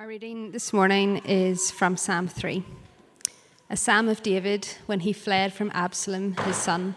[0.00, 2.64] Our reading this morning is from Psalm 3,
[3.68, 6.96] a psalm of David when he fled from Absalom, his son.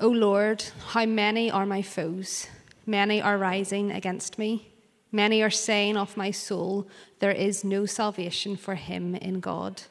[0.00, 2.46] O Lord, how many are my foes?
[2.86, 4.72] Many are rising against me.
[5.12, 6.88] Many are saying of my soul,
[7.18, 9.82] There is no salvation for him in God.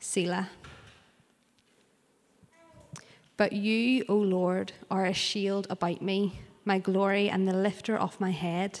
[0.00, 0.50] Selah.
[3.38, 8.20] But you, O Lord, are a shield about me, my glory and the lifter of
[8.20, 8.80] my head.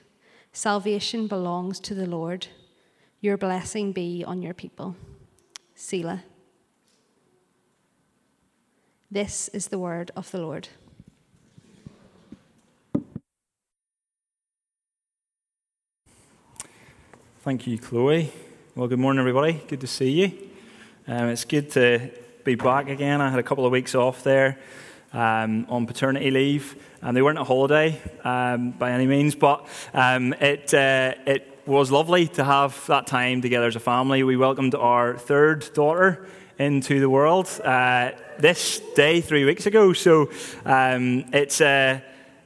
[0.53, 2.47] Salvation belongs to the Lord.
[3.21, 4.97] Your blessing be on your people.
[5.75, 6.23] Selah.
[9.09, 10.67] This is the word of the Lord.
[17.43, 18.31] Thank you, Chloe.
[18.75, 19.53] Well, good morning, everybody.
[19.67, 20.49] Good to see you.
[21.07, 22.11] Um, it's good to
[22.43, 23.21] be back again.
[23.21, 24.59] I had a couple of weeks off there
[25.13, 26.75] um, on paternity leave.
[27.01, 31.91] And they weren't a holiday um, by any means, but um, it, uh, it was
[31.91, 34.23] lovely to have that time together as a family.
[34.23, 36.27] We welcomed our third daughter
[36.59, 39.93] into the world uh, this day, three weeks ago.
[39.93, 40.29] So
[40.65, 41.61] um, it's.
[41.61, 42.01] Uh,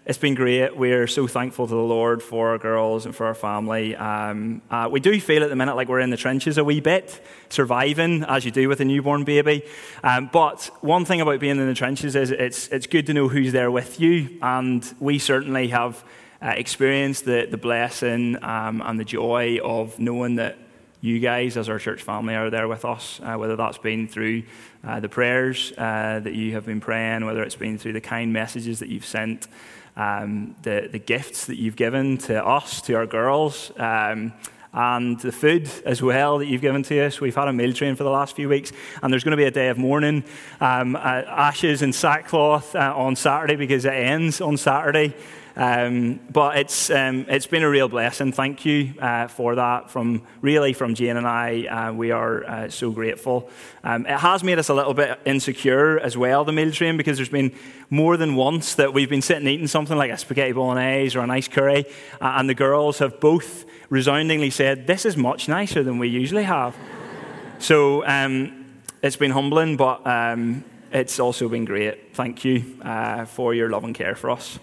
[0.05, 0.77] it's been great.
[0.77, 3.95] We're so thankful to the Lord for our girls and for our family.
[3.95, 6.79] Um, uh, we do feel at the minute like we're in the trenches a wee
[6.79, 9.63] bit, surviving as you do with a newborn baby.
[10.03, 13.29] Um, but one thing about being in the trenches is it's, it's good to know
[13.29, 14.37] who's there with you.
[14.43, 16.03] And we certainly have
[16.39, 20.59] uh, experienced the, the blessing um, and the joy of knowing that
[21.01, 24.43] you guys, as our church family, are there with us, uh, whether that's been through
[24.83, 28.31] uh, the prayers uh, that you have been praying, whether it's been through the kind
[28.31, 29.47] messages that you've sent
[29.95, 34.33] um, the, the gifts that you've given to us, to our girls, um,
[34.73, 37.21] and the food as well that you've given to us.
[37.21, 39.45] We've had a meal train for the last few weeks, and there's going to be
[39.45, 40.25] a day of mourning,
[40.59, 45.15] um, uh, ashes and sackcloth uh, on Saturday because it ends on Saturday.
[45.55, 48.31] Um, but it's, um, it's been a real blessing.
[48.33, 49.89] Thank you uh, for that.
[49.89, 53.49] From really from Jane and I, uh, we are uh, so grateful.
[53.83, 57.17] Um, it has made us a little bit insecure as well, the meal train, because
[57.17, 57.53] there's been
[57.89, 61.27] more than once that we've been sitting eating something like a spaghetti bolognese or a
[61.27, 61.85] nice curry,
[62.19, 66.43] uh, and the girls have both resoundingly said, "This is much nicer than we usually
[66.43, 66.75] have."
[67.59, 68.65] so um,
[69.01, 72.13] it's been humbling, but um, it's also been great.
[72.15, 74.59] Thank you uh, for your love and care for us.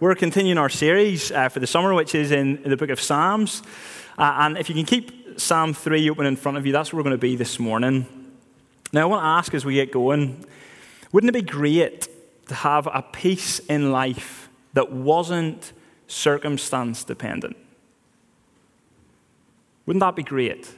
[0.00, 3.62] We're continuing our series uh, for the summer, which is in the book of Psalms.
[4.18, 6.98] Uh, and if you can keep Psalm 3 open in front of you, that's where
[6.98, 8.04] we're going to be this morning.
[8.92, 10.44] Now, I want to ask as we get going
[11.12, 12.08] wouldn't it be great
[12.48, 15.72] to have a peace in life that wasn't
[16.08, 17.56] circumstance dependent?
[19.86, 20.72] Wouldn't that be great?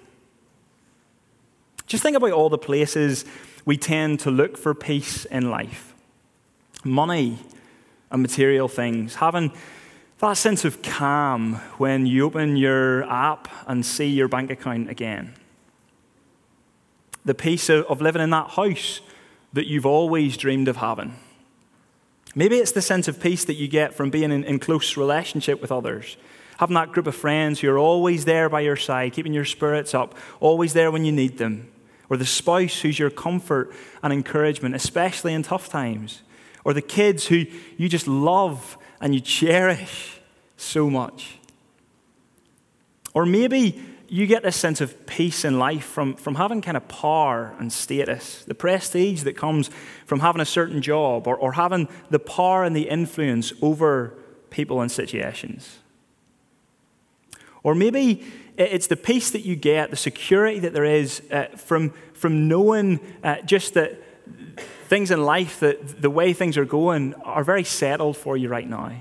[1.86, 3.24] Just think about all the places
[3.64, 5.94] we tend to look for peace in life
[6.84, 7.38] money
[8.10, 9.52] and material things, having
[10.18, 15.34] that sense of calm when you open your app and see your bank account again.
[17.24, 19.00] The peace of living in that house
[19.52, 21.16] that you've always dreamed of having.
[22.34, 25.60] Maybe it's the sense of peace that you get from being in, in close relationship
[25.60, 26.16] with others.
[26.58, 29.94] Having that group of friends who are always there by your side, keeping your spirits
[29.94, 31.70] up, always there when you need them.
[32.08, 36.22] Or the spouse who's your comfort and encouragement, especially in tough times
[36.66, 37.46] or the kids who
[37.76, 40.18] you just love and you cherish
[40.56, 41.38] so much.
[43.14, 46.88] Or maybe you get this sense of peace in life from, from having kind of
[46.88, 49.70] power and status, the prestige that comes
[50.06, 54.14] from having a certain job, or, or having the power and the influence over
[54.50, 55.78] people and situations.
[57.62, 58.24] Or maybe
[58.56, 62.98] it's the peace that you get, the security that there is uh, from, from knowing
[63.22, 64.02] uh, just that
[64.86, 68.68] things in life that the way things are going are very settled for you right
[68.68, 68.92] now.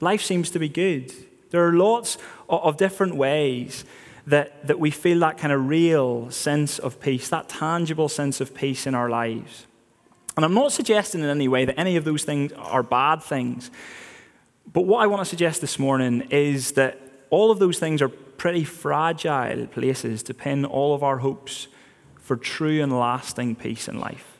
[0.00, 1.12] Life seems to be good.
[1.50, 2.18] There are lots
[2.48, 3.84] of different ways
[4.26, 8.54] that, that we feel that kind of real sense of peace, that tangible sense of
[8.54, 9.66] peace in our lives.
[10.36, 13.70] And I'm not suggesting in any way that any of those things are bad things.
[14.70, 18.08] But what I want to suggest this morning is that all of those things are
[18.08, 21.68] pretty fragile places to pin all of our hopes
[22.20, 24.35] for true and lasting peace in life.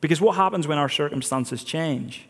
[0.00, 2.28] Because what happens when our circumstances change?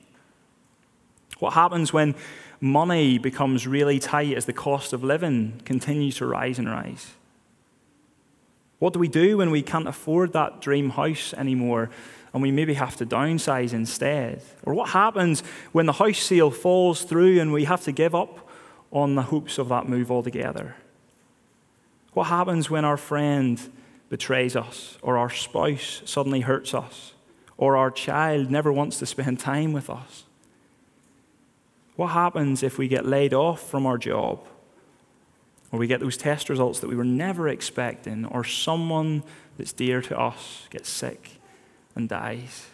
[1.38, 2.14] What happens when
[2.60, 7.12] money becomes really tight as the cost of living continues to rise and rise?
[8.78, 11.90] What do we do when we can't afford that dream house anymore
[12.32, 14.42] and we maybe have to downsize instead?
[14.64, 15.42] Or what happens
[15.72, 18.48] when the house sale falls through and we have to give up
[18.90, 20.76] on the hopes of that move altogether?
[22.12, 23.60] What happens when our friend
[24.08, 27.12] betrays us, or our spouse suddenly hurts us,
[27.58, 30.25] or our child never wants to spend time with us?
[31.96, 34.40] What happens if we get laid off from our job?
[35.70, 39.25] Or we get those test results that we were never expecting, or someone
[39.58, 41.32] that's dear to us gets sick
[41.94, 42.69] and dies.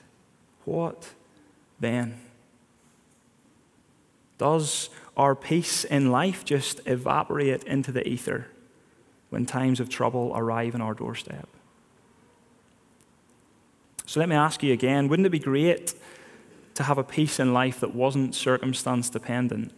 [0.64, 1.14] What
[1.80, 2.20] then?
[4.38, 8.48] Does our peace in life just evaporate into the ether
[9.30, 11.48] when times of trouble arrive on our doorstep?
[14.14, 15.92] So let me ask you again wouldn't it be great
[16.74, 19.72] to have a peace in life that wasn't circumstance dependent?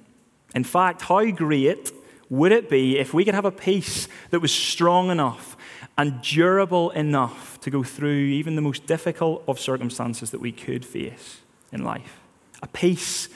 [0.54, 1.90] In fact, how great
[2.28, 5.56] would it be if we could have a peace that was strong enough
[5.96, 10.84] and durable enough to go through even the most difficult of circumstances that we could
[10.84, 11.40] face
[11.72, 12.20] in life?
[12.62, 13.30] A peace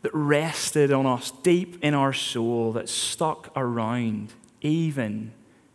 [0.00, 4.32] that rested on us deep in our soul, that stuck around
[4.62, 5.34] even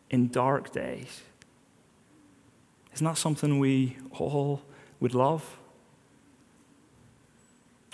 [0.09, 1.21] in dark days.
[2.97, 4.63] Isn't that something we all
[4.99, 5.59] would love?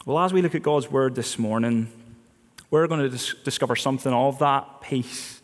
[0.06, 1.92] Well, as we look at God's word this morning,
[2.72, 5.42] we're going to dis- discover something of that peace.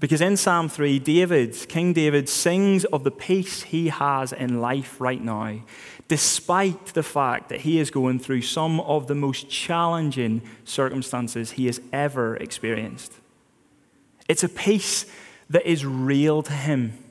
[0.00, 5.02] Because in Psalm 3, David, King David, sings of the peace he has in life
[5.02, 5.60] right now,
[6.08, 11.66] despite the fact that he is going through some of the most challenging circumstances he
[11.66, 13.12] has ever experienced.
[14.30, 15.04] It's a peace
[15.50, 17.02] that is real to him.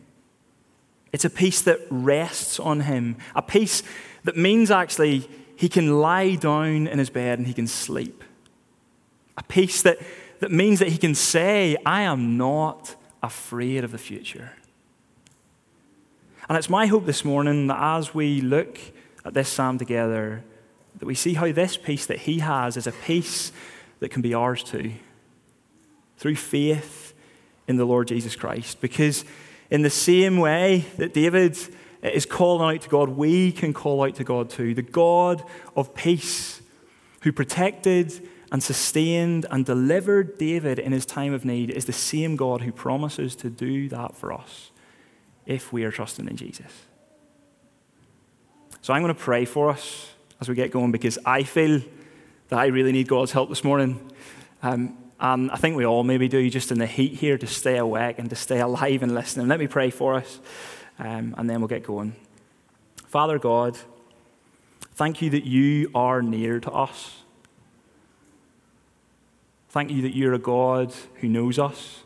[1.16, 3.84] It's a peace that rests on him, a peace
[4.26, 8.22] that means actually he can lie down in his bed and he can sleep.
[9.38, 9.98] A peace that,
[10.42, 14.58] that means that he can say, I am not afraid of the future.
[16.50, 18.78] And it's my hope this morning that as we look
[19.24, 20.44] at this psalm together,
[21.00, 23.54] that we see how this peace that he has is a peace
[24.02, 24.92] that can be ours too,
[26.18, 27.14] through faith
[27.70, 28.82] in the Lord Jesus Christ.
[28.82, 29.24] Because
[29.70, 31.58] in the same way that David
[32.02, 34.74] is calling out to God, we can call out to God too.
[34.74, 35.44] The God
[35.76, 36.62] of peace,
[37.22, 42.36] who protected and sustained and delivered David in his time of need is the same
[42.36, 44.70] God who promises to do that for us
[45.46, 46.72] if we are trusting in Jesus.
[48.82, 51.82] So I'm going to pray for us as we get going because I feel
[52.50, 54.12] that I really need God's help this morning.
[54.62, 57.78] Um, and I think we all maybe do, just in the heat here, to stay
[57.78, 59.48] awake and to stay alive and listening.
[59.48, 60.40] Let me pray for us,
[61.00, 62.16] um, and then we'll get going.
[63.08, 63.78] Father God,
[64.94, 67.22] thank you that you are near to us.
[69.70, 72.04] Thank you that you're a God who knows us,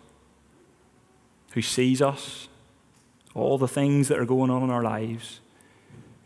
[1.51, 2.47] who sees us,
[3.35, 5.39] all the things that are going on in our lives.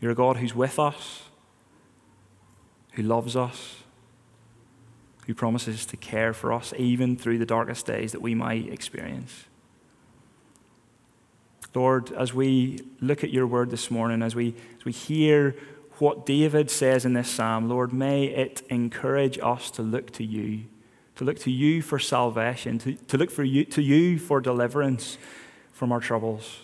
[0.00, 1.22] You're a God who's with us,
[2.92, 3.83] who loves us,
[5.26, 9.44] who promises to care for us even through the darkest days that we might experience.
[11.74, 15.56] Lord, as we look at your word this morning, as we, as we hear
[15.98, 20.64] what David says in this psalm, Lord, may it encourage us to look to you
[21.16, 25.18] to look to you for salvation, to, to look for you, to you for deliverance
[25.72, 26.58] from our troubles.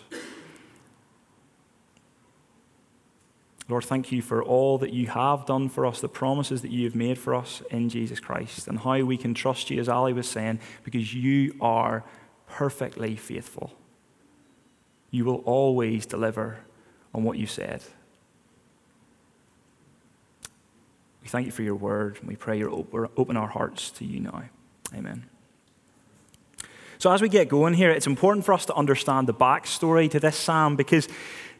[3.69, 6.83] Lord, thank you for all that you have done for us, the promises that you
[6.85, 10.13] have made for us in Jesus Christ, and how we can trust you, as Ali
[10.13, 12.03] was saying, because you are
[12.47, 13.71] perfectly faithful.
[15.09, 16.59] You will always deliver
[17.13, 17.83] on what you said.
[21.21, 24.19] We thank you for your word, and we pray you open our hearts to you
[24.19, 24.43] now.
[24.93, 25.25] Amen.
[26.97, 30.19] So, as we get going here, it's important for us to understand the backstory to
[30.19, 31.07] this psalm because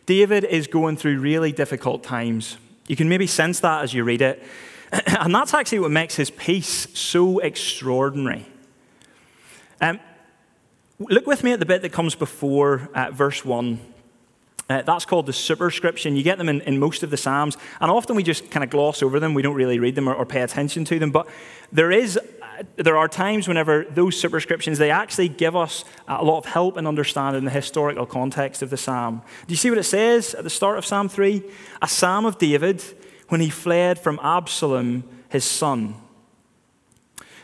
[0.05, 2.57] David is going through really difficult times.
[2.87, 4.43] You can maybe sense that as you read it.
[5.07, 8.45] And that's actually what makes his peace so extraordinary.
[9.79, 9.99] Um,
[10.99, 13.79] look with me at the bit that comes before uh, verse 1.
[14.69, 16.15] Uh, that's called the superscription.
[16.15, 18.69] You get them in, in, most of the Psalms, and often we just kind of
[18.69, 19.33] gloss over them.
[19.33, 21.11] We don't really read them or, or pay attention to them.
[21.11, 21.27] But
[21.71, 22.17] there is,
[22.75, 26.87] there are times whenever those superscriptions they actually give us a lot of help in
[26.87, 29.21] understanding the historical context of the psalm.
[29.47, 31.43] Do you see what it says at the start of Psalm three?
[31.81, 32.83] A psalm of David
[33.29, 35.95] when he fled from Absalom, his son.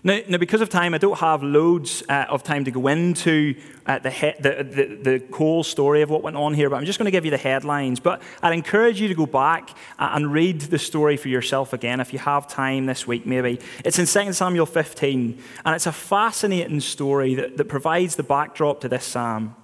[0.08, 3.56] Now, now, because of time, I don't have loads uh, of time to go into
[3.86, 6.86] uh, the, he- the, the, the, whole story of what went on here, but I'm
[6.86, 8.00] just going to give you the headlines.
[8.00, 12.00] But I'd encourage you to go back uh, and read the story for yourself again
[12.00, 13.60] if you have time this week, maybe.
[13.84, 18.80] It's in 2 Samuel 15, and it's a fascinating story that, that provides the backdrop
[18.82, 19.58] to this psalm.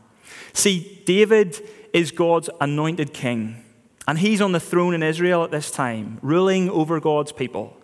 [0.52, 1.58] See, David
[1.94, 3.64] is God's anointed king,
[4.10, 7.78] and he's on the throne in Israel at this time, ruling over God's people.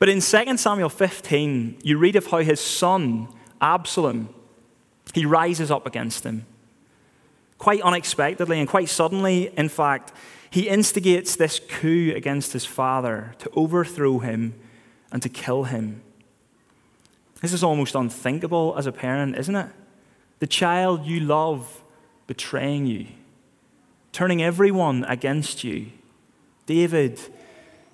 [0.00, 3.28] But in 2 Samuel 15, you read of how his son,
[3.60, 4.30] Absalom,
[5.12, 6.46] he rises up against him.
[7.58, 10.12] Quite unexpectedly and quite suddenly, in fact,
[10.48, 14.54] he instigates this coup against his father to overthrow him
[15.12, 16.00] and to kill him.
[17.42, 19.68] This is almost unthinkable as a parent, isn't it?
[20.38, 21.82] The child you love
[22.26, 23.06] betraying you,
[24.12, 25.88] turning everyone against you.
[26.64, 27.20] David,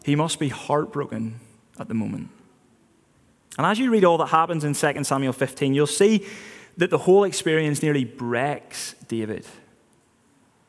[0.04, 1.40] he must be heartbroken
[1.78, 2.28] at the moment.
[3.58, 6.26] And as you read all that happens in 2 Samuel 15, you'll see
[6.76, 9.46] that the whole experience nearly breaks David.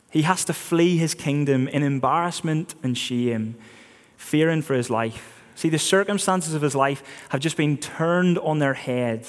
[0.09, 3.55] He has to flee his kingdom in embarrassment and shame,
[4.15, 5.43] fearing for his life.
[5.55, 9.27] See, the circumstances of his life have just been turned on their head.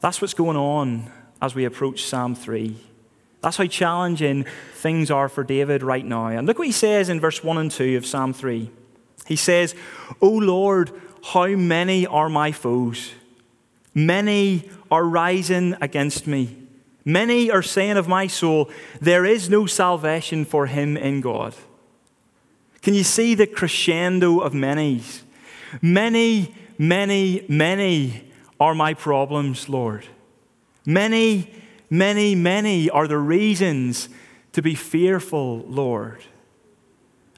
[0.00, 1.10] That's what's going on
[1.40, 2.76] as we approach Psalm 3.
[3.40, 6.26] That's how challenging things are for David right now.
[6.26, 8.70] And look what he says in verse 1 and 2 of Psalm 3.
[9.26, 9.74] He says,
[10.20, 10.90] O Lord,
[11.22, 13.12] how many are my foes?
[13.94, 16.58] Many are rising against me.
[17.04, 21.54] Many are saying of my soul, There is no salvation for him in God.
[22.80, 25.22] Can you see the crescendo of many's?
[25.80, 30.06] Many, many, many are my problems, Lord.
[30.84, 31.52] Many,
[31.88, 34.08] many, many are the reasons
[34.52, 36.24] to be fearful, Lord.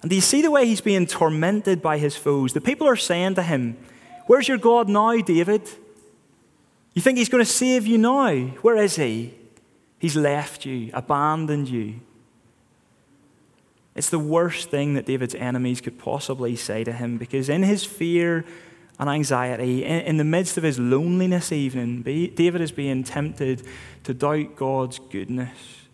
[0.04, 2.52] And do you see the way he's being tormented by his foes?
[2.52, 3.78] The people are saying to him,
[4.26, 5.62] Where's your God now, David?
[6.92, 8.34] You think he's going to save you now?
[8.60, 9.32] Where is he?
[9.98, 12.00] He's left you, abandoned you.
[13.94, 17.82] It's the worst thing that David's enemies could possibly say to him because, in his
[17.82, 18.44] fear
[18.98, 23.66] and anxiety, in the midst of his loneliness, even, David is being tempted
[24.02, 25.86] to doubt God's goodness,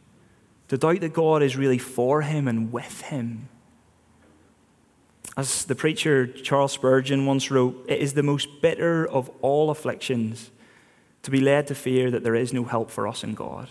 [0.67, 3.50] to doubt that God is really for him and with him.
[5.37, 10.51] As the preacher Charles Spurgeon once wrote, it is the most bitter of all afflictions
[11.23, 13.69] to be led to fear that there is no help for us in God.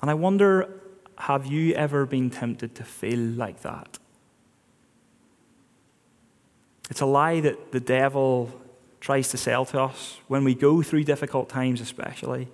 [0.00, 0.80] And I wonder
[1.18, 3.98] have you ever been tempted to feel like that?
[6.88, 8.50] It's a lie that the devil
[9.00, 12.48] tries to sell to us when we go through difficult times, especially.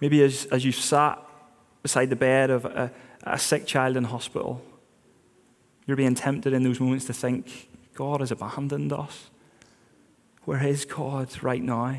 [0.00, 1.18] Maybe as, as you sat
[1.82, 2.92] beside the bed of a,
[3.24, 4.62] a sick child in hospital,
[5.90, 9.28] you're being tempted in those moments to think, God has abandoned us.
[10.44, 11.96] Where is God right now?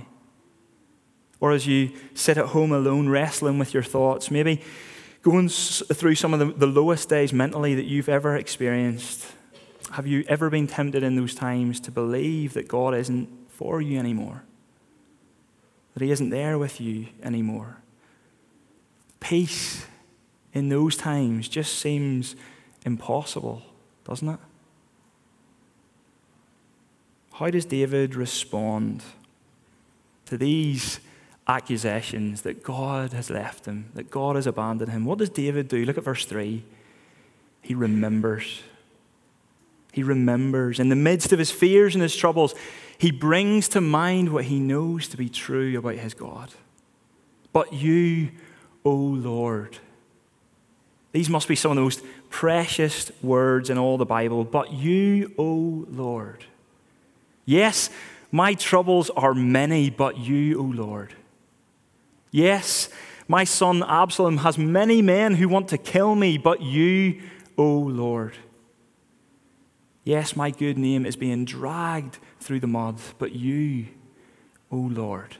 [1.41, 4.61] Or as you sit at home alone, wrestling with your thoughts, maybe
[5.23, 9.27] going through some of the, the lowest days mentally that you've ever experienced.
[9.91, 13.99] Have you ever been tempted in those times to believe that God isn't for you
[13.99, 14.43] anymore?
[15.95, 17.81] That He isn't there with you anymore?
[19.19, 19.85] Peace
[20.53, 22.37] in those times just seems
[22.85, 23.63] impossible
[24.05, 24.39] doesn't it?
[27.33, 29.03] How does David respond
[30.25, 30.99] to these
[31.47, 35.05] accusations that God has left him, that God has abandoned him?
[35.05, 35.83] What does David do?
[35.85, 36.63] Look at verse 3.
[37.61, 38.63] He remembers.
[39.91, 40.79] He remembers.
[40.79, 42.55] In the midst of his fears and his troubles,
[42.97, 46.51] he brings to mind what he knows to be true about his God.
[47.51, 48.31] But you,
[48.85, 49.79] O Lord,
[51.11, 54.43] these must be some of the most precious words in all the Bible.
[54.43, 56.45] But you, O Lord.
[57.45, 57.89] Yes,
[58.31, 61.13] my troubles are many, but you, O Lord.
[62.31, 62.87] Yes,
[63.27, 67.21] my son Absalom has many men who want to kill me, but you,
[67.57, 68.35] O Lord.
[70.03, 73.87] Yes, my good name is being dragged through the mud, but you,
[74.71, 75.35] O Lord.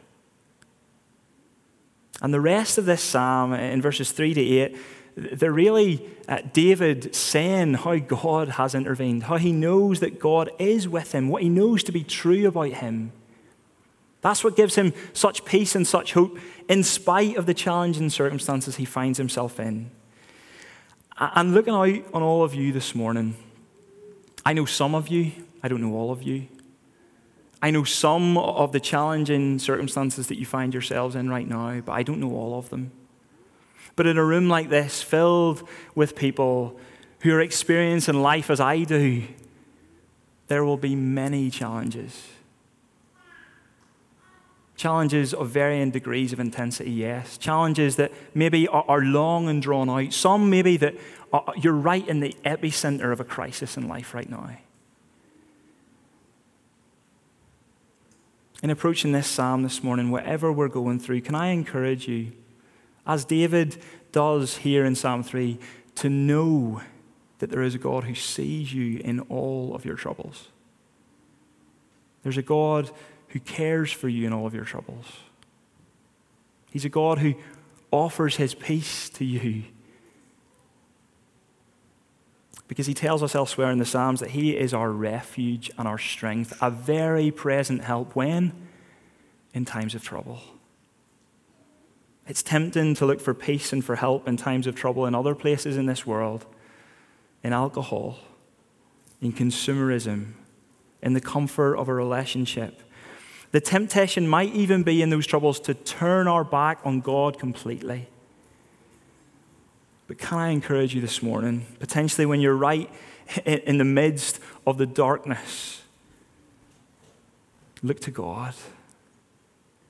[2.22, 4.78] And the rest of this psalm in verses 3 to 8
[5.16, 10.88] they're really uh, David saying how God has intervened, how he knows that God is
[10.88, 13.12] with him, what he knows to be true about him.
[14.22, 16.38] That's what gives him such peace and such hope
[16.70, 19.92] in spite of the challenging circumstances he finds himself in.
[21.18, 23.36] And looking out on all of you this morning,
[24.46, 26.48] I know some of you, I don't know all of you.
[27.64, 31.92] I know some of the challenging circumstances that you find yourselves in right now, but
[31.92, 32.92] I don't know all of them.
[33.96, 36.80] But in a room like this, filled with people
[37.22, 39.24] who are experiencing life as I do,
[40.48, 42.28] there will be many challenges.
[44.76, 47.38] Challenges of varying degrees of intensity, yes.
[47.38, 50.12] Challenges that maybe are, long and drawn out.
[50.12, 50.96] Some maybe that
[51.32, 54.58] are, you're right in the epicenter of a crisis in life right now.
[58.64, 62.32] In approaching this psalm this morning, whatever we're going through, can I encourage you,
[63.06, 63.78] as David
[64.12, 65.58] does here in Psalm 3,
[65.96, 66.82] to know
[67.40, 70.50] that there is a God who sees you in all of your troubles.
[72.24, 72.92] There's a God
[73.30, 75.06] who cares for you in all of your troubles.
[76.72, 77.34] He's a God who
[77.92, 79.64] offers his peace to you.
[82.68, 85.98] Because he tells us elsewhere in the Psalms that he is our refuge and our
[85.98, 88.54] strength, a very present help when?
[89.54, 90.40] In times of trouble.
[92.32, 95.36] It's tempting to look for peace and for help in times of trouble in other
[95.36, 96.46] places in this world,
[97.44, 98.20] in alcohol,
[99.22, 100.32] in consumerism,
[101.02, 102.82] in the comfort of a relationship
[103.52, 108.08] the temptation might even be in those troubles to turn our back on God completely.
[110.08, 112.90] But can I encourage you this morning, potentially when you're right
[113.46, 115.84] in the midst of the darkness,
[117.84, 118.54] look to God.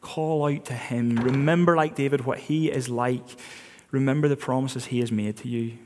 [0.01, 1.15] Call out to Him.
[1.15, 3.23] Remember, like David, what He is like.
[3.91, 5.77] Remember the promises He has made to you.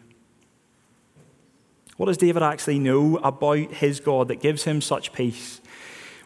[1.98, 5.62] What does David actually know about his God that gives him such peace?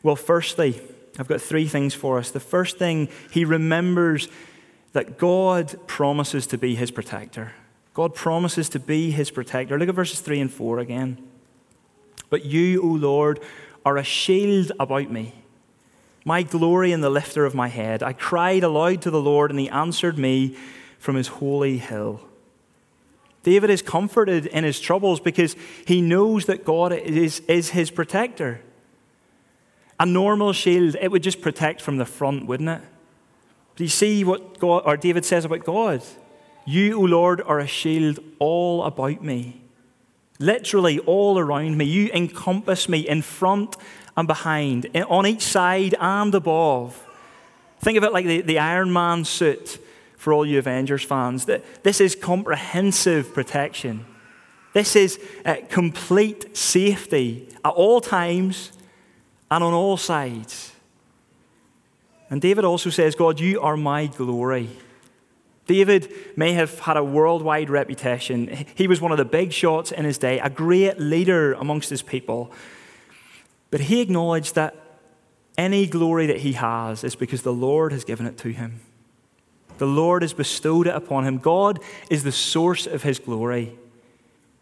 [0.02, 0.82] Well, firstly,
[1.20, 2.32] I've got three things for us.
[2.32, 4.30] The first thing, he remembers
[4.94, 7.54] that God promises to be his protector.
[7.94, 9.78] God promises to be his protector.
[9.78, 11.18] Look at verses 3 and 4 again.
[12.30, 13.40] But you, O Lord,
[13.86, 15.34] are a shield about me,
[16.30, 18.04] my glory and the lifter of my head.
[18.04, 20.56] I cried aloud to the Lord, and he answered me
[21.00, 22.22] from his holy hill.
[23.42, 25.56] David is comforted in his troubles because
[25.88, 28.62] he knows that God is, is his protector.
[30.00, 32.82] A normal shield, it would just protect from the front, wouldn't it?
[33.76, 36.04] Do you see what God, or David says about God?
[36.64, 39.62] You, O Lord, are a shield all about me.
[40.38, 41.86] Literally all around me.
[41.86, 43.78] You encompass me in front
[44.20, 47.08] and behind, on each side and above.
[47.80, 49.80] Think of it like the, the Iron Man suit
[50.18, 51.46] for all you Avengers fans.
[51.46, 54.06] This is comprehensive protection.
[54.74, 58.74] This is uh, complete safety at all times
[59.50, 60.74] and on all sides.
[62.30, 64.70] And David also says, God, you are my glory.
[65.66, 68.66] David may have had a worldwide reputation.
[68.76, 72.02] He was one of the big shots in his day, a great leader amongst his
[72.02, 72.52] people.
[73.72, 74.76] But he acknowledged that
[75.58, 78.80] any glory that he has is because the Lord has given it to him.
[79.78, 81.38] The Lord has bestowed it upon him.
[81.38, 81.80] God
[82.10, 83.78] is the source of his glory,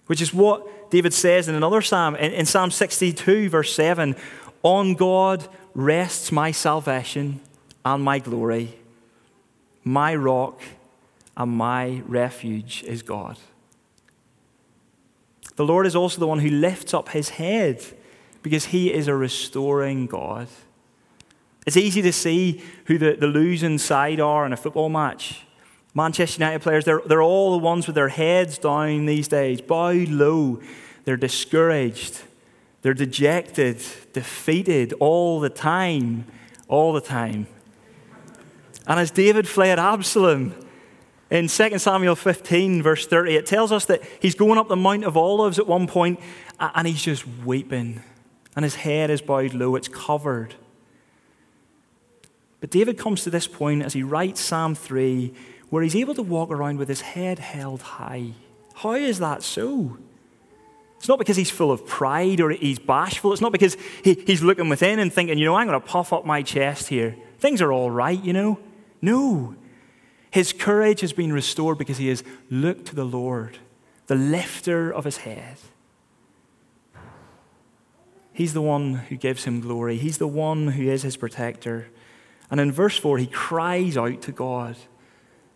[0.08, 4.16] which is what David says in another psalm, in, Psalm 62, verse 7
[4.64, 7.40] on God rests my salvation
[7.86, 8.78] and my glory.
[9.84, 10.62] My rock
[11.36, 13.38] and my refuge is God.
[15.56, 17.84] The Lord is also the one who lifts up his head
[18.48, 20.48] because he is a restoring God.
[21.66, 25.44] It's easy to see who the, the losing side are in a football match.
[25.94, 30.08] Manchester United players, they're, they're all the ones with their heads down these days, bowed
[30.08, 30.62] low.
[31.04, 32.22] They're discouraged.
[32.84, 33.84] They're dejected,
[34.14, 36.26] defeated all the time,
[36.70, 37.48] all the time.
[38.88, 40.54] And as David fled Absalom,
[41.30, 45.04] in 2 Samuel 15, verse 30, it tells us that he's going up the Mount
[45.04, 46.22] of Olives at one point
[46.58, 48.02] and he's just weeping.
[48.58, 50.56] And his head is bowed low, it's covered.
[52.60, 55.32] But David comes to this point as he writes Psalm 3
[55.70, 58.32] where he's able to walk around with his head held high.
[58.74, 60.00] How is that so?
[60.98, 63.32] It's not because he's full of pride or he's bashful.
[63.32, 66.12] It's not because he, he's looking within and thinking, you know, I'm going to puff
[66.12, 67.16] up my chest here.
[67.38, 68.58] Things are all right, you know.
[69.04, 69.56] No.
[70.32, 73.60] His courage has been restored because he has looked to the Lord,
[74.08, 75.58] the lifter of his head.
[78.38, 81.88] He's the one who gives him glory, he's the one who is his protector.
[82.52, 84.76] And in verse 4, he cries out to God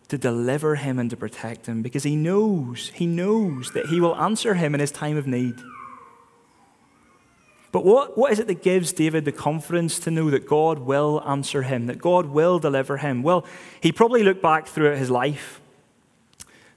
[0.08, 4.16] to deliver him and to protect him because he knows, he knows that he will
[4.16, 5.54] answer him in his time of need.
[7.70, 11.22] But what, what is it that gives David the confidence to know that God will
[11.24, 13.22] answer him, that God will deliver him?
[13.22, 13.46] Well,
[13.80, 15.60] he probably looked back throughout his life,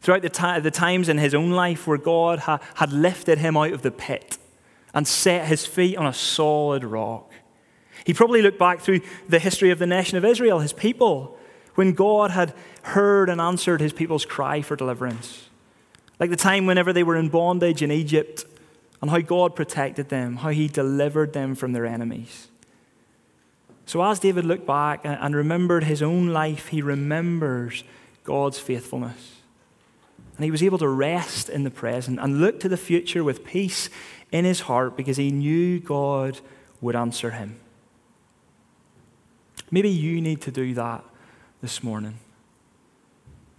[0.02, 3.58] throughout the, ta- the times in his own life where God ha- had lifted him
[3.58, 4.38] out of the pit
[4.96, 7.32] and set his feet on a solid rock.
[8.06, 11.38] He probably looked back through the history of the nation of Israel, his people,
[11.76, 12.54] when God had
[12.84, 15.50] heard and answered his people's cry for deliverance.
[16.20, 18.46] Like the time whenever they were in bondage in Egypt
[19.02, 22.48] and how God protected them, how he delivered them from their enemies.
[23.86, 27.84] So, as David looked back and remembered his own life, he remembers
[28.24, 29.36] God's faithfulness.
[30.38, 33.46] And he was able to rest in the present and look to the future with
[33.46, 33.90] peace
[34.32, 36.40] in his heart because he knew God
[36.82, 37.60] would answer him.
[39.72, 41.04] Maybe you need to do that
[41.62, 42.20] this morning.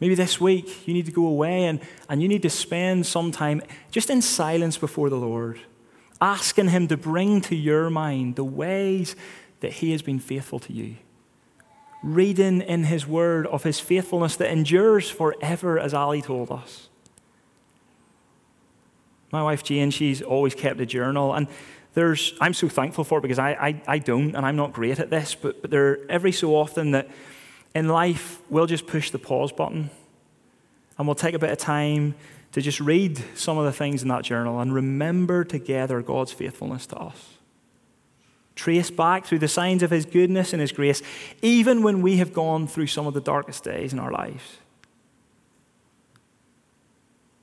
[0.00, 3.32] Maybe this week you need to go away and, and you need to spend some
[3.32, 5.60] time just in silence before the Lord,
[6.20, 9.16] asking Him to bring to your mind the ways
[9.60, 10.96] that He has been faithful to you.
[12.02, 16.88] Reading in His Word of His faithfulness that endures forever, as Ali told us.
[19.36, 21.46] My wife Jane, she's always kept a journal, and
[21.92, 24.98] there's, I'm so thankful for it because I, I, I don't, and I'm not great
[24.98, 27.10] at this, but, but there every so often that
[27.74, 29.90] in life, we'll just push the pause button
[30.96, 32.14] and we'll take a bit of time
[32.52, 36.86] to just read some of the things in that journal and remember together God's faithfulness
[36.86, 37.34] to us.
[38.54, 41.02] Trace back through the signs of His goodness and His grace,
[41.42, 44.56] even when we have gone through some of the darkest days in our lives.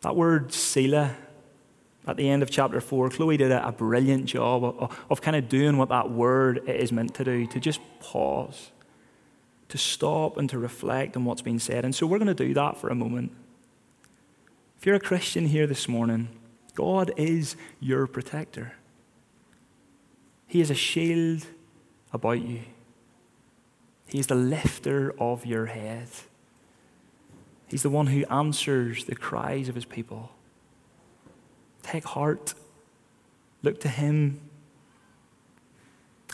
[0.01, 1.15] That word, Selah,
[2.05, 5.21] at the end of chapter 4, Chloe did a, a brilliant job of, of, of
[5.21, 8.71] kind of doing what that word is meant to do, to just pause
[9.73, 11.83] to stop and to reflect on what's been said.
[11.83, 13.31] And so we're going to do that for a moment.
[14.77, 16.27] If you're a Christian here this morning,
[16.75, 18.73] God is your protector.
[20.45, 21.47] He is a shield
[22.13, 22.59] about you.
[24.05, 26.09] He is the lifter of your head.
[27.67, 30.29] He's the one who answers the cries of his people.
[31.84, 32.54] Take heart.
[33.62, 34.39] Look to him.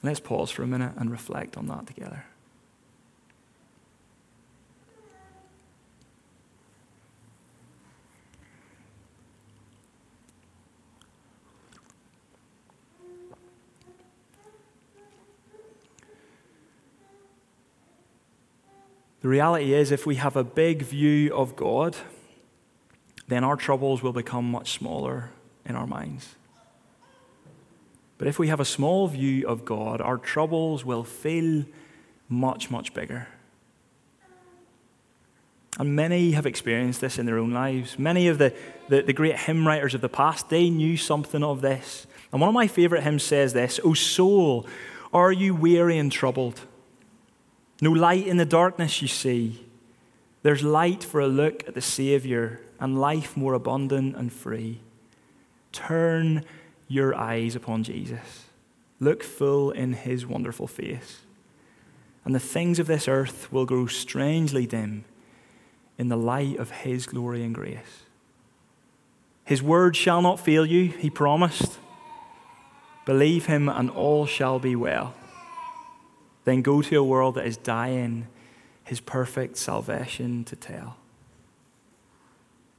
[0.02, 2.26] Let's pause for a minute and reflect on that together.
[19.22, 21.98] The reality is, if we have a big view of God,
[23.28, 25.32] then our troubles will become much smaller
[25.70, 26.36] in our minds.
[28.18, 31.64] But if we have a small view of God, our troubles will feel
[32.28, 33.28] much, much bigger.
[35.80, 37.98] And many have experienced this in their own lives.
[37.98, 38.54] Many of the,
[38.90, 42.06] the, the, great hymn writers of the past, they knew something of this.
[42.34, 44.68] And one of my favorite hymns says this O soul,
[45.14, 46.60] are you weary and troubled?
[47.82, 49.66] No light in the darkness you see.
[50.44, 54.82] There's light for a look at the Savior and life more abundant and free.
[55.72, 56.44] Turn
[56.88, 58.46] your eyes upon Jesus.
[59.00, 61.22] Look full in his wonderful face.
[62.26, 65.06] And the things of this earth will grow strangely dim
[65.98, 68.04] in the light of his glory and grace.
[69.46, 71.80] His word shall not fail you, he promised.
[73.06, 75.16] Believe him, and all shall be well
[76.50, 78.28] then go to a world that is dying
[78.84, 80.98] his perfect salvation to tell.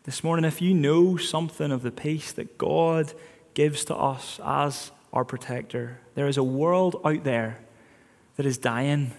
[0.05, 3.13] This morning, if you know something of the peace that God
[3.53, 7.59] gives to us as our protector, there is a world out there
[8.37, 9.13] that is dying.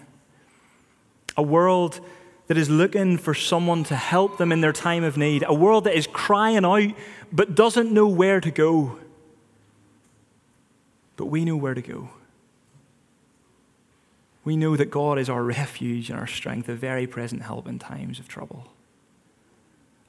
[1.36, 2.00] A world
[2.48, 5.44] that is looking for someone to help them in their time of need.
[5.46, 6.92] A world that is crying out
[7.32, 8.98] but doesn't know where to go.
[11.16, 12.10] But we know where to go.
[14.44, 17.78] We know that God is our refuge and our strength, a very present help in
[17.78, 18.71] times of trouble.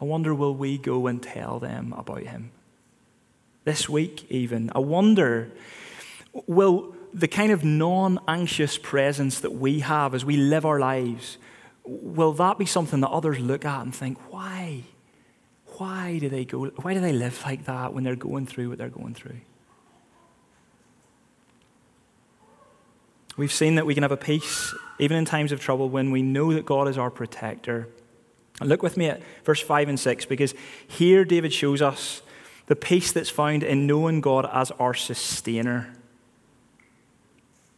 [0.04, 2.52] I wonder, will we go and tell them about Him?
[3.64, 4.70] This week, even.
[4.76, 5.50] I wonder,
[6.46, 11.38] will the kind of non anxious presence that we have as we live our lives,
[11.86, 14.84] will that be something that others look at and think, why?
[15.78, 18.80] Why do they go, why do they live like that when they're going through what
[18.80, 19.40] they're going through?
[23.38, 26.22] We've seen that we can have a peace even in times of trouble when we
[26.22, 27.88] know that God is our protector.
[28.62, 30.54] Look with me at verse 5 and 6 because
[30.88, 32.22] here David shows us
[32.68, 35.94] the peace that's found in knowing God as our sustainer.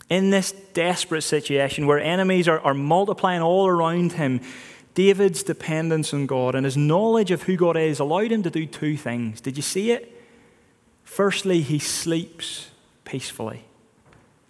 [0.10, 4.42] In this desperate situation where enemies are, are multiplying all around him,
[4.94, 8.66] David's dependence on God and his knowledge of who God is allowed him to do
[8.66, 9.42] two things.
[9.42, 10.12] Did you see it?
[11.04, 12.70] Firstly, he sleeps
[13.04, 13.66] peacefully.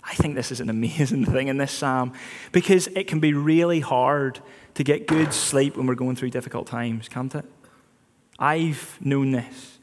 [0.04, 2.14] I think this is an amazing thing in this psalm
[2.52, 4.40] because it can be really hard
[4.76, 7.46] to get good sleep when we're going through difficult times, can't it?
[8.38, 9.80] I've known this.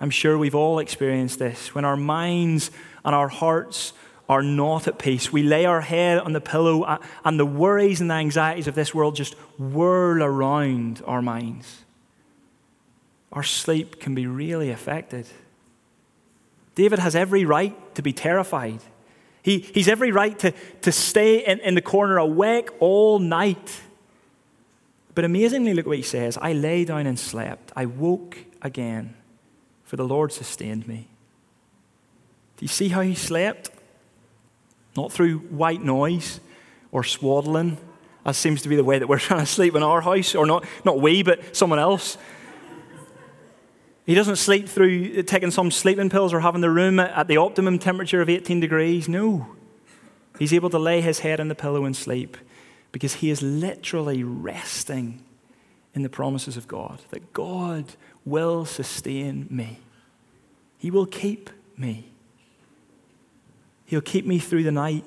[0.00, 1.74] I'm sure we've all experienced this.
[1.74, 2.70] When our minds
[3.04, 3.92] and our hearts
[4.28, 8.00] are not at peace, we lay our head on the pillow uh, and the worries
[8.00, 11.84] and the anxieties of this world just whirl around our minds.
[13.32, 15.26] Our sleep can be really affected.
[16.74, 18.80] David has every right to be terrified.
[19.42, 23.82] He, he's every right to, to stay in, in the corner awake all night.
[25.20, 27.72] But amazingly, look what he says I lay down and slept.
[27.76, 29.12] I woke again,
[29.84, 31.08] for the Lord sustained me.
[32.56, 33.68] Do you see how he slept?
[34.96, 36.40] Not through white noise
[36.90, 37.76] or swaddling,
[38.24, 40.46] as seems to be the way that we're trying to sleep in our house, or
[40.46, 42.16] not, not we, but someone else.
[44.06, 47.78] He doesn't sleep through taking some sleeping pills or having the room at the optimum
[47.78, 49.06] temperature of 18 degrees.
[49.06, 49.54] No.
[50.38, 52.38] He's able to lay his head on the pillow and sleep
[52.92, 55.22] because he is literally resting
[55.94, 57.84] in the promises of God that God
[58.24, 59.78] will sustain me,
[60.78, 62.06] He will keep me.
[63.86, 65.04] He'll keep me through the night.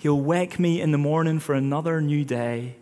[0.00, 2.76] He'll wake me in the morning for another new day.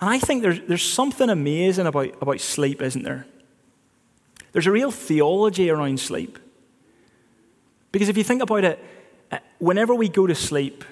[0.00, 3.26] And I think there's, there's something amazing about, about sleep, isn't there?
[4.52, 6.38] There's a real theology around sleep.
[7.90, 8.84] Because if you think about it,
[9.32, 10.84] uh, whenever we go to sleep,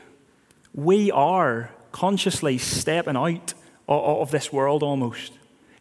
[0.74, 3.54] we are consciously stepping out
[3.88, 5.32] of this world almost.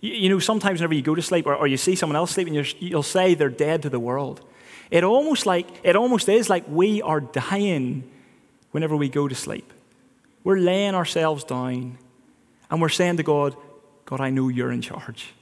[0.01, 3.03] You know, sometimes whenever you go to sleep or, you see someone else sleeping, you'll
[3.03, 4.41] say they're dead to the world.
[4.89, 8.09] It almost like it almost is like we are dying
[8.71, 9.71] whenever we go to sleep.
[10.43, 11.97] We're laying ourselves down
[12.69, 13.55] and we're saying to God,
[14.05, 15.33] God, I know you're in charge.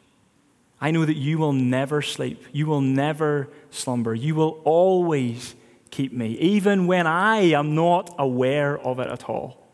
[0.82, 2.44] I know that you will never sleep.
[2.52, 4.14] You will never slumber.
[4.14, 5.56] You will always
[5.92, 9.68] keep me, even when I am not aware of it at all.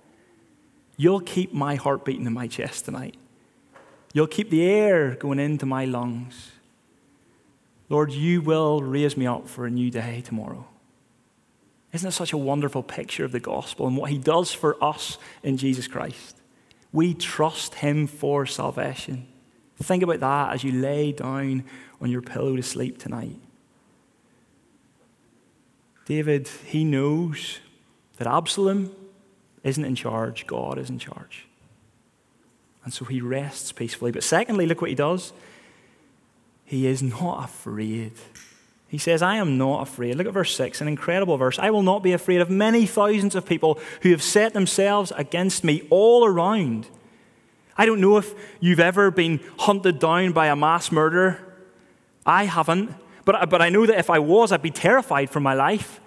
[0.97, 3.17] You'll keep my heart beating in my chest tonight.
[4.13, 6.51] You'll keep the air going into my lungs.
[7.89, 10.65] Lord, you will raise me up for a new day tomorrow.
[11.91, 15.17] Isn't it such a wonderful picture of the gospel and what he does for us
[15.43, 16.37] in Jesus Christ?
[16.91, 19.27] We trust him for salvation.
[19.81, 21.65] Think about that as you lay down
[22.01, 23.39] on your pillow to sleep tonight.
[26.05, 27.59] David, he knows
[28.17, 28.95] that Absalom
[29.63, 31.47] isn't in charge, God is in charge.
[32.83, 34.11] And so he rests peacefully.
[34.11, 35.33] But secondly, look what he does.
[36.63, 38.13] He is not afraid.
[38.87, 40.15] He says, I am not afraid.
[40.15, 41.57] Look at verse 6, an incredible verse.
[41.57, 45.63] I will not be afraid of many thousands of people who have set themselves against
[45.63, 46.87] me all around.
[47.77, 51.39] I don't know if you've ever been hunted down by a mass murderer.
[52.25, 52.93] I haven't.
[53.25, 55.99] But, but I know that if I was, I'd be terrified for my life.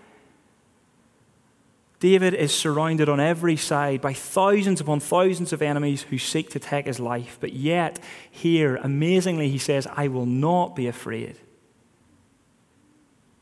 [2.00, 6.60] David is surrounded on every side by thousands upon thousands of enemies who seek to
[6.60, 7.38] take his life.
[7.40, 7.98] But yet,
[8.30, 11.36] here, amazingly, he says, I will not be afraid.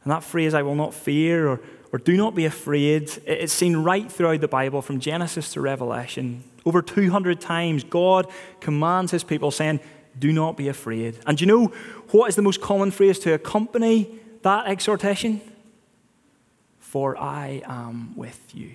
[0.02, 1.60] And that phrase, I will not fear or,
[1.92, 6.42] or do not be afraid, it's seen right throughout the Bible from Genesis to Revelation.
[6.64, 8.26] Over 200 times, God
[8.60, 9.80] commands his people, saying,
[10.18, 11.18] Do not be afraid.
[11.26, 11.72] And you know
[12.10, 14.08] what is the most common phrase to accompany
[14.42, 15.40] that exhortation?
[16.78, 18.74] For I am with you.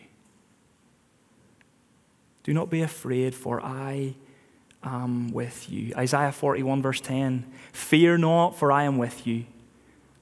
[2.43, 4.15] Do not be afraid, for I
[4.83, 5.93] am with you.
[5.95, 9.45] Isaiah 41, verse 10 Fear not, for I am with you.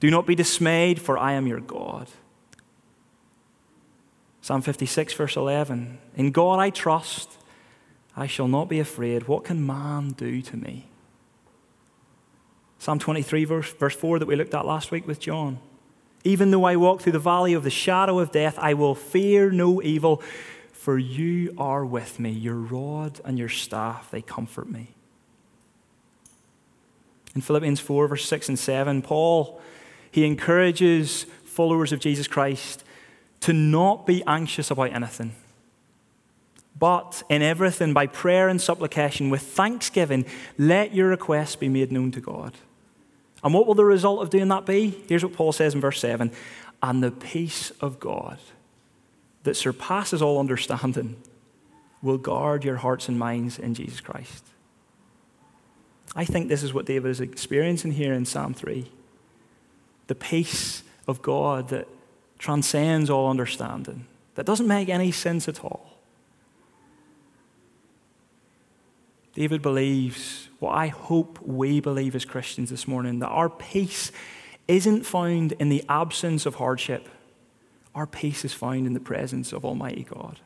[0.00, 2.08] Do not be dismayed, for I am your God.
[4.42, 7.36] Psalm 56, verse 11 In God I trust.
[8.16, 9.28] I shall not be afraid.
[9.28, 10.89] What can man do to me?
[12.80, 15.58] Psalm 23, verse, verse 4, that we looked at last week with John.
[16.24, 19.50] Even though I walk through the valley of the shadow of death, I will fear
[19.50, 20.22] no evil,
[20.72, 22.30] for you are with me.
[22.30, 24.88] Your rod and your staff, they comfort me.
[27.34, 29.60] In Philippians 4, verse 6 and 7, Paul,
[30.10, 32.82] he encourages followers of Jesus Christ
[33.40, 35.34] to not be anxious about anything
[36.80, 40.24] but in everything, by prayer and supplication, with thanksgiving,
[40.56, 42.54] let your requests be made known to God.
[43.42, 45.02] And what will the result of doing that be?
[45.08, 46.30] Here's what Paul says in verse 7
[46.82, 48.38] And the peace of God
[49.42, 51.16] that surpasses all understanding
[52.02, 54.44] will guard your hearts and minds in Jesus Christ.
[56.14, 58.90] I think this is what David is experiencing here in Psalm 3
[60.06, 61.86] the peace of God that
[62.36, 65.98] transcends all understanding, that doesn't make any sense at all.
[69.34, 74.12] David believes what I hope we believe as Christians this morning that our peace
[74.68, 77.08] isn't found in the absence of hardship,
[77.94, 80.38] our peace is found in the presence of Almighty God.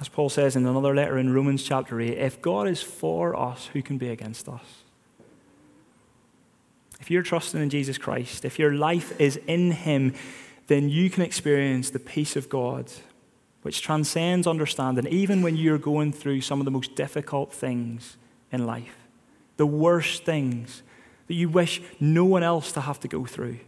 [0.00, 3.66] As Paul says in another letter in Romans chapter 8, if God is for us,
[3.72, 4.82] who can be against us?
[7.00, 10.14] If you're trusting in Jesus Christ, if your life is in Him,
[10.66, 12.90] then you can experience the peace of God
[13.64, 18.18] which transcends understanding, even when you're going through some of the most difficult things
[18.52, 18.94] in life,
[19.56, 20.82] the worst things
[21.28, 23.58] that you wish no one else to have to go through.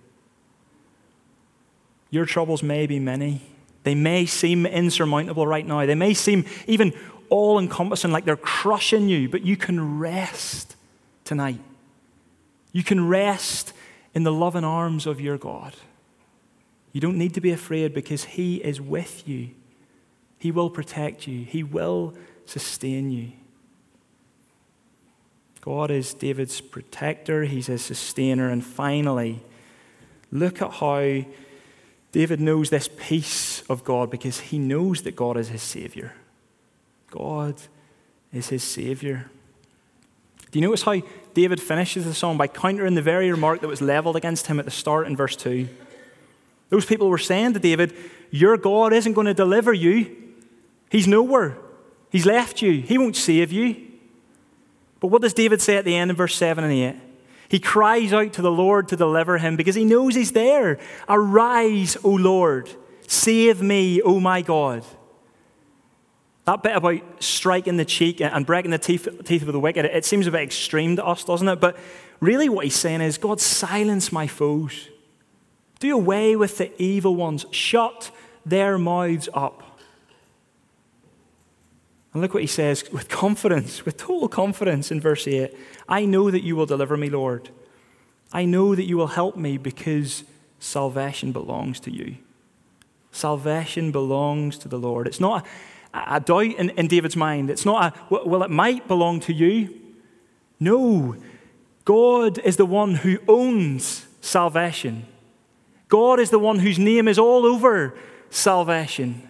[2.11, 3.40] Your troubles may be many.
[3.85, 5.87] They may seem insurmountable right now.
[5.87, 6.92] They may seem even
[7.30, 10.76] all encompassing, like they're crushing you, but you can rest
[11.24, 11.61] tonight.
[12.70, 13.72] You can rest
[14.14, 15.72] in the loving arms of your God.
[16.92, 19.52] You don't need to be afraid because He is with you.
[20.46, 23.32] He will protect you, He will sustain you.
[25.61, 28.48] God is David's protector, He's his sustainer.
[28.48, 29.40] And finally,
[30.30, 31.24] look at how
[32.12, 36.14] David knows this peace of God because he knows that God is his Savior.
[37.11, 37.56] God
[38.32, 39.28] is his Savior.
[40.52, 41.02] Do you notice how
[41.35, 44.64] David finishes the song by countering the very remark that was leveled against him at
[44.64, 45.68] the start in verse 2?
[46.68, 47.96] Those people were saying to David,
[48.30, 50.26] Your God isn't going to deliver you.
[50.90, 51.59] He's nowhere.
[52.11, 52.81] He's left you.
[52.81, 53.87] He won't save you.
[55.01, 56.96] But what does David say at the end of verse 7 and 8?
[57.49, 60.79] He cries out to the Lord to deliver him because he knows he's there.
[61.09, 62.70] Arise, O Lord.
[63.07, 64.85] Save me, O my God.
[66.44, 70.05] That bit about striking the cheek and breaking the teeth, teeth of the wicked, it
[70.05, 71.61] seems a bit extreme to us, doesn't it?
[71.61, 71.77] But
[72.20, 74.88] really, what he's saying is God, silence my foes.
[75.79, 77.46] Do away with the evil ones.
[77.51, 78.11] Shut
[78.44, 79.76] their mouths up.
[82.16, 85.55] And look what he says with confidence, with total confidence in verse 8
[85.87, 87.50] I know that you will deliver me, Lord.
[88.33, 90.24] I know that you will help me because
[90.59, 92.16] salvation belongs to you.
[93.12, 95.07] Salvation belongs to the Lord.
[95.07, 95.46] It's not
[95.92, 97.50] a, a doubt in, in David's mind.
[97.50, 99.79] It's not a, well, it might belong to you.
[100.59, 101.16] No,
[101.85, 105.05] God is the one who owns salvation.
[105.88, 107.94] God is the one whose name is all over
[108.31, 109.26] salvation.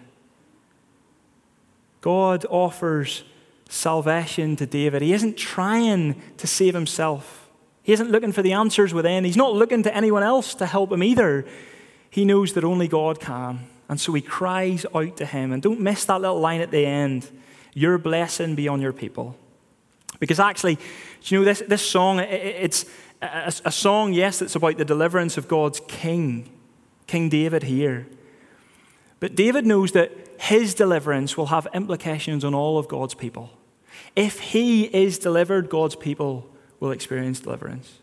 [2.07, 3.25] God offers
[3.67, 5.01] salvation to David.
[5.01, 7.49] He isn't trying to save himself,
[7.83, 9.25] he isn't looking for the answers within.
[9.25, 11.45] He's not looking to anyone else to help him either.
[12.09, 13.67] He knows that only God can.
[13.89, 15.51] And so he cries out to him.
[15.51, 17.29] And don't miss that little line at the end
[17.73, 19.35] Your blessing be on your people.
[20.17, 20.77] Because actually,
[21.23, 22.85] you know, this, this song, it, it's
[23.21, 26.49] a, a song, yes, that's about the deliverance of God's king,
[27.05, 28.07] King David here.
[29.19, 33.51] But David knows that his deliverance will have implications on all of God's people.
[34.15, 37.99] If he is delivered, God's people will experience deliverance.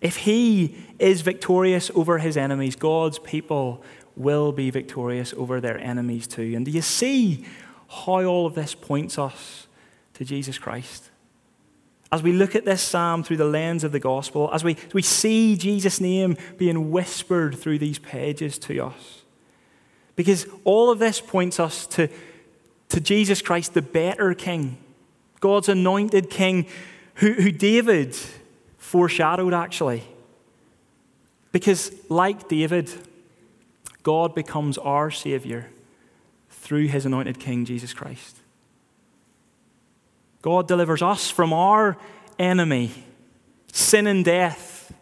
[0.00, 3.82] If he is victorious over his enemies, God's people
[4.14, 6.52] will be victorious over their enemies too.
[6.54, 7.44] And do you see
[7.88, 9.66] how all of this points us
[10.14, 11.10] to Jesus Christ?
[12.10, 14.94] As we look at this psalm through the lens of the gospel, as we, as
[14.94, 19.17] we see Jesus' name being whispered through these pages to us,
[20.18, 22.08] because all of this points us to,
[22.88, 24.76] to Jesus Christ, the better king,
[25.38, 26.66] God's anointed king,
[27.14, 28.16] who, who David
[28.78, 30.02] foreshadowed actually.
[31.52, 32.90] Because, like David,
[34.02, 35.70] God becomes our Savior
[36.50, 38.38] through his anointed King, Jesus Christ.
[40.42, 41.96] God delivers us from our
[42.40, 42.90] enemy,
[43.72, 44.92] sin and death,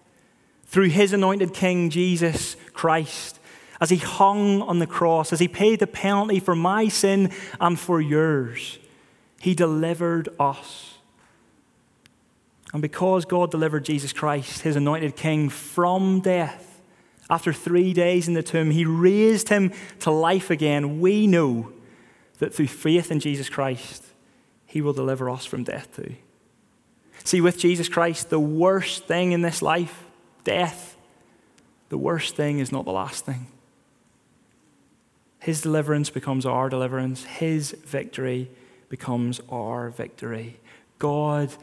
[0.67, 3.41] through his anointed King, Jesus Christ
[3.81, 7.79] as he hung on the cross, as he paid the penalty for my sin and
[7.79, 8.79] for yours,
[9.41, 10.95] he delivered us.
[12.73, 16.81] And because God delivered Jesus Christ, his anointed king, from death,
[17.29, 21.01] after three days in the tomb, he raised him to life again.
[21.01, 21.73] We know
[22.39, 24.05] that through faith in Jesus Christ,
[24.67, 26.17] he will deliver us from death too.
[27.25, 30.05] See, with Jesus Christ, the worst thing in this life,
[30.45, 30.97] death,
[31.89, 33.49] the worst thing is not the last thing.
[35.47, 37.23] His deliverance becomes our deliverance.
[37.23, 38.51] His victory
[38.89, 40.59] becomes our victory.
[40.99, 41.55] God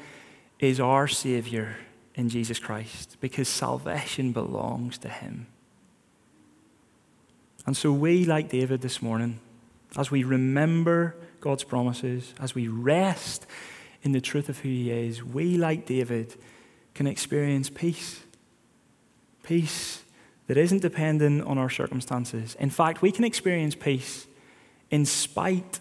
[0.58, 1.76] is our Savior
[2.16, 5.48] in Jesus Christ because salvation belongs to Him.
[7.66, 9.42] And so, we, like David this morning,
[9.98, 13.46] as we remember God's promises, as we rest
[14.02, 16.38] in the truth of who He is, we, like David,
[16.94, 18.22] can experience peace.
[19.44, 20.03] Peace
[20.48, 22.56] that isn't dependent on our circumstances.
[22.60, 24.28] In fact, we can experience peace
[24.92, 25.80] in spite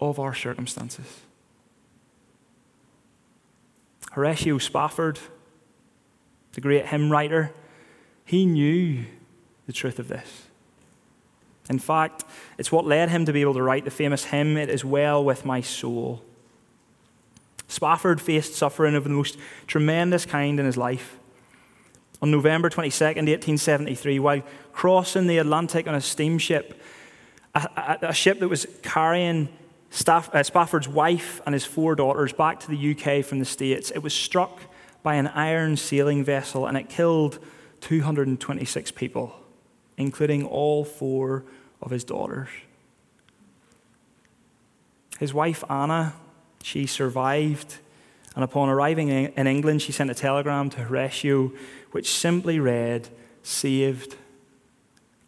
[0.00, 1.20] of our circumstances.
[4.12, 5.18] Horatio Spafford,
[6.52, 7.52] the great hymn writer,
[8.24, 9.04] he knew
[9.66, 10.44] the truth of this.
[11.68, 12.24] In fact,
[12.58, 15.24] it's what led him to be able to write the famous hymn, It Is Well
[15.24, 16.22] With My Soul.
[17.66, 21.18] Spafford faced suffering of the most tremendous kind in his life.
[22.22, 24.42] On November 22nd, 1873, while
[24.72, 26.80] crossing the Atlantic on a steamship,
[27.54, 29.48] a, a, a ship that was carrying
[29.94, 33.92] Staff, uh, Spafford's wife and his four daughters back to the UK from the States,
[33.92, 34.60] it was struck
[35.04, 37.38] by an iron sailing vessel, and it killed
[37.80, 39.36] 226 people,
[39.96, 41.44] including all four
[41.80, 42.48] of his daughters.
[45.20, 46.14] His wife, Anna,
[46.62, 47.78] she survived,
[48.34, 51.52] and upon arriving in England, she sent a telegram to Horatio,
[51.92, 53.08] which simply read,
[53.42, 54.16] Saved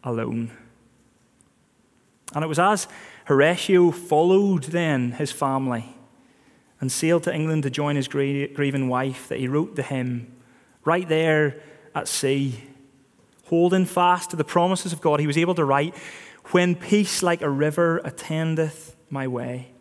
[0.02, 0.50] alone.
[2.34, 2.88] And it was as
[3.26, 5.96] Horatio followed then his family
[6.80, 10.32] and sailed to England to join his grieving wife that he wrote the hymn
[10.84, 11.60] right there
[11.94, 12.62] at sea,
[13.46, 15.20] holding fast to the promises of God.
[15.20, 15.94] He was able to write,
[16.46, 19.72] When peace like a river attendeth my way,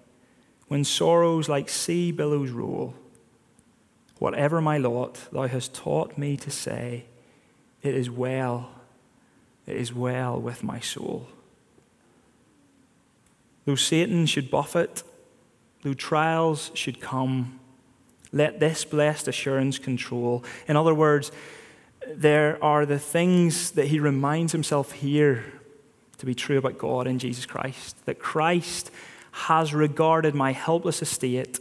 [0.67, 2.95] when sorrows like sea billows roll,
[4.19, 7.05] whatever my lot, thou hast taught me to say,
[7.81, 8.69] It is well,
[9.65, 11.27] it is well with my soul.
[13.65, 15.03] Though Satan should buffet,
[15.81, 17.59] though trials should come,
[18.31, 20.43] let this blessed assurance control.
[20.67, 21.31] In other words,
[22.07, 25.43] there are the things that he reminds himself here
[26.17, 28.05] to be true about God and Jesus Christ.
[28.05, 28.91] That Christ
[29.31, 31.59] has regarded my helpless estate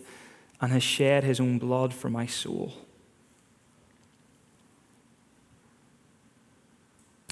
[0.65, 2.73] and has shed his own blood for my soul.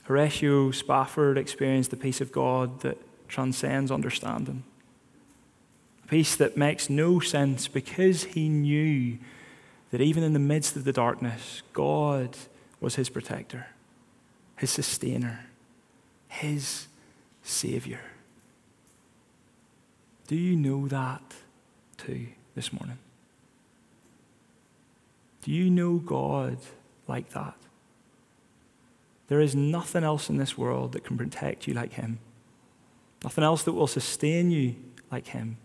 [0.02, 4.64] Horatio Spafford experienced the peace of God that transcends understanding.
[6.04, 9.16] A peace that makes no sense because he knew
[9.92, 12.36] that even in the midst of the darkness, God
[12.80, 13.68] was his protector,
[14.56, 15.46] his sustainer,
[16.28, 16.86] his
[17.42, 18.00] savior.
[20.26, 21.22] Do you know that
[21.96, 22.98] too this morning?
[25.42, 26.58] Do you know God
[27.08, 27.56] like that?
[29.28, 32.18] There is nothing else in this world that can protect you like Him.
[33.24, 34.76] Nothing else that will sustain you
[35.10, 35.56] like Him.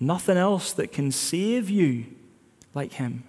[0.00, 2.06] Nothing else that can save you
[2.74, 3.24] like Him.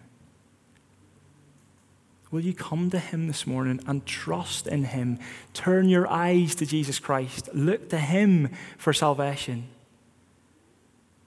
[2.31, 5.19] Will you come to Him this morning and trust in Him?
[5.53, 7.49] Turn your eyes to Jesus Christ.
[7.53, 9.67] Look to Him for salvation.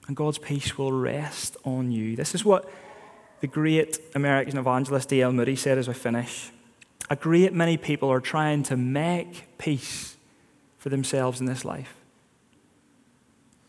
[0.07, 2.15] And God's peace will rest on you.
[2.15, 2.69] This is what
[3.43, 5.33] the great American evangelist D.L.
[5.33, 6.49] Moody said as we finish.
[7.09, 10.15] A great many people are trying to make peace
[10.77, 11.93] for themselves in this life.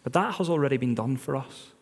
[0.05, 1.73] But that has already been done for us.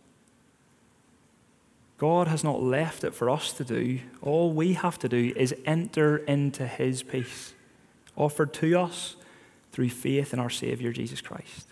[1.99, 4.01] God has not left it for us to do.
[4.23, 7.53] All we have to do is enter into His peace,
[8.17, 9.17] offered to us
[9.71, 11.67] through faith in our Savior, Jesus Christ.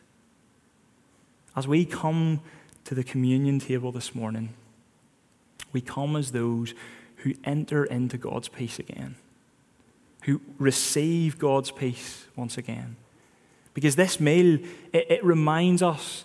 [1.57, 2.41] As we come
[2.85, 4.53] to the communion table this morning,
[5.73, 6.75] we come as those
[7.16, 9.16] who enter into God's peace again,
[10.25, 12.97] who receive God's peace once again.
[13.75, 14.59] Because this meal,
[14.93, 16.25] it, it reminds us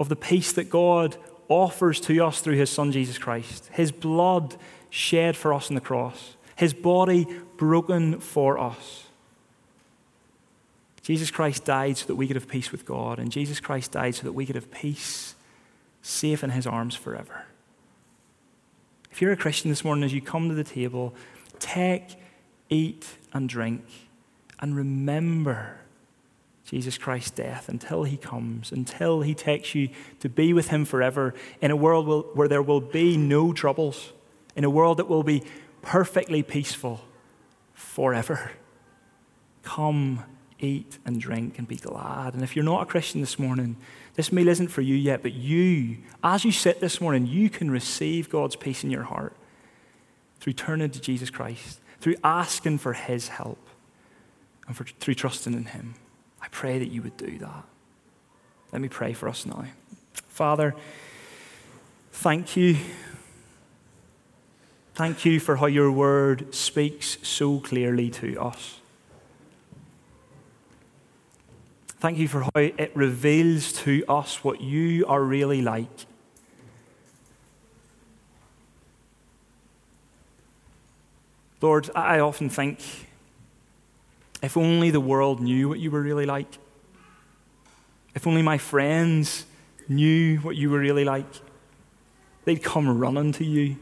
[0.00, 1.16] of the peace that God
[1.48, 3.68] offers to us through his Son Jesus Christ.
[3.72, 4.56] His blood
[4.90, 7.26] shed for us on the cross, his body
[7.56, 9.04] broken for us.
[11.02, 14.14] Jesus Christ died so that we could have peace with God, and Jesus Christ died
[14.14, 15.34] so that we could have peace
[16.00, 17.46] safe in his arms forever.
[19.12, 21.14] If you're a Christian this morning, as you come to the table,
[21.58, 22.16] take,
[22.70, 23.84] eat, and drink,
[24.58, 25.76] and remember
[26.64, 29.90] Jesus Christ's death until he comes, until he takes you
[30.20, 34.14] to be with him forever in a world where there will be no troubles,
[34.56, 35.42] in a world that will be
[35.82, 37.02] perfectly peaceful
[37.74, 38.52] forever.
[39.62, 40.24] Come,
[40.58, 42.32] eat, and drink, and be glad.
[42.32, 43.76] And if you're not a Christian this morning,
[44.14, 47.70] this meal isn't for you yet, but you, as you sit this morning, you can
[47.70, 49.34] receive God's peace in your heart
[50.38, 53.68] through turning to Jesus Christ, through asking for his help,
[54.66, 55.94] and for, through trusting in him.
[56.42, 57.64] I pray that you would do that.
[58.72, 59.64] Let me pray for us now.
[60.28, 60.74] Father,
[62.12, 62.76] thank you.
[64.94, 68.81] Thank you for how your word speaks so clearly to us.
[72.02, 75.86] Thank you for how it reveals to us what you are really like.
[81.60, 82.80] Lord, I often think
[84.42, 86.48] if only the world knew what you were really like.
[88.16, 89.46] If only my friends
[89.88, 91.32] knew what you were really like,
[92.44, 93.76] they'd come running to you.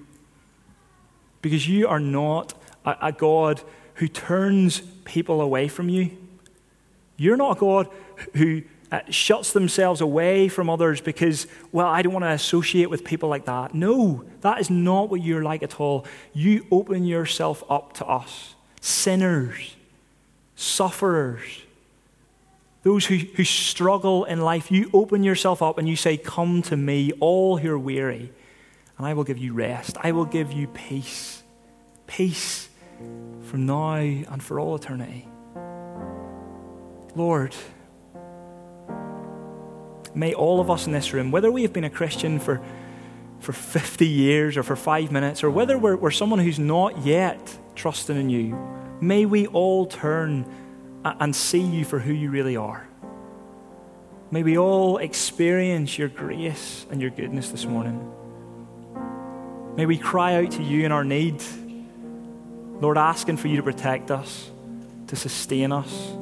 [1.41, 2.53] Because you are not
[2.85, 3.63] a, a God
[3.95, 6.19] who turns people away from you.
[7.21, 7.89] You're not a God
[8.35, 13.05] who uh, shuts themselves away from others because, well, I don't want to associate with
[13.05, 13.75] people like that.
[13.75, 16.07] No, that is not what you're like at all.
[16.33, 19.77] You open yourself up to us, sinners
[20.61, 21.63] sufferers,
[22.83, 26.77] those who, who struggle in life, you open yourself up and you say, Come to
[26.77, 28.31] me, all who are weary,
[28.99, 29.97] and I will give you rest.
[30.03, 31.43] I will give you peace
[32.07, 32.69] peace
[33.43, 35.30] from now and for all eternity.
[37.21, 37.55] Lord,
[40.15, 42.63] may all of us in this room, whether we have been a Christian for,
[43.41, 47.59] for 50 years or for five minutes, or whether we're, we're someone who's not yet
[47.75, 48.57] trusting in you,
[49.03, 50.51] may we all turn
[51.05, 52.89] and see you for who you really are.
[54.31, 58.01] May we all experience your grace and your goodness this morning.
[59.77, 61.43] May we cry out to you in our need.
[62.81, 64.51] Lord, asking for you to protect us,
[65.09, 66.17] to sustain us,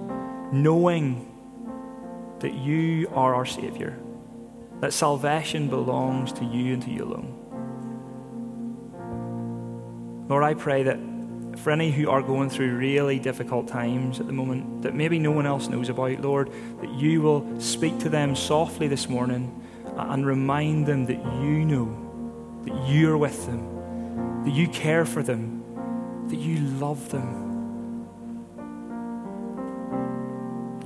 [0.52, 1.24] knowing
[2.40, 3.98] that you are our Savior,
[4.80, 7.34] that salvation belongs to you and to you alone.
[10.28, 10.98] Lord, I pray that
[11.58, 15.32] for any who are going through really difficult times at the moment that maybe no
[15.32, 19.64] one else knows about, Lord, that you will speak to them softly this morning
[19.96, 22.04] and remind them that you know
[22.64, 25.64] that you are with them, that you care for them,
[26.28, 27.47] that you love them.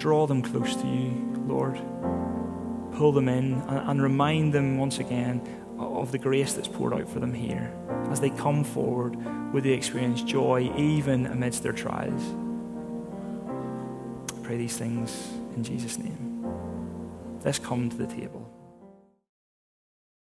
[0.02, 1.12] Draw them close to you,
[1.46, 1.76] Lord.
[2.96, 5.40] Pull them in and, and remind them once again
[5.78, 7.72] of the grace that's poured out for them here
[8.10, 9.14] as they come forward
[9.54, 12.20] with the experience joy even amidst their trials.
[14.36, 16.48] I pray these things in Jesus' name.
[17.44, 18.41] Let's come to the table.